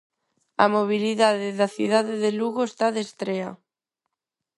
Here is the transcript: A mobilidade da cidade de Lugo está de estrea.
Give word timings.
A 0.63 0.65
mobilidade 0.75 1.47
da 1.59 1.67
cidade 1.77 2.13
de 2.23 2.31
Lugo 2.39 2.61
está 2.65 2.87
de 2.95 3.01
estrea. 3.07 3.49